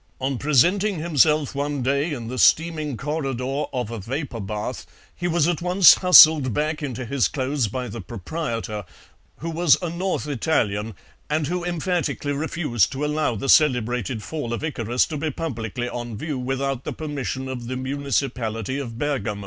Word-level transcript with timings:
On 0.19 0.39
presenting 0.39 0.97
himself 0.97 1.53
one 1.53 1.83
day 1.83 2.11
in 2.11 2.27
the 2.27 2.39
steaming 2.39 2.97
corridor 2.97 3.65
of 3.71 3.91
a 3.91 3.99
vapour 3.99 4.39
bath, 4.41 4.87
he 5.15 5.27
was 5.27 5.47
at 5.47 5.61
once 5.61 5.93
hustled 5.93 6.55
back 6.55 6.81
into 6.81 7.05
his 7.05 7.27
clothes 7.27 7.67
by 7.67 7.87
the 7.87 8.01
proprietor, 8.01 8.83
who 9.41 9.51
was 9.51 9.77
a 9.79 9.91
North 9.91 10.25
Italian, 10.25 10.95
and 11.29 11.45
who 11.45 11.63
emphatically 11.63 12.31
refused 12.33 12.91
to 12.93 13.05
allow 13.05 13.35
the 13.35 13.47
celebrated 13.47 14.23
Fall 14.23 14.53
of 14.53 14.63
Icarus 14.63 15.05
to 15.05 15.17
be 15.17 15.29
publicly 15.29 15.87
on 15.87 16.17
view 16.17 16.39
without 16.39 16.83
the 16.83 16.93
permission 16.93 17.47
of 17.47 17.67
the 17.67 17.77
municipality 17.77 18.79
of 18.79 18.97
Bergamo. 18.97 19.39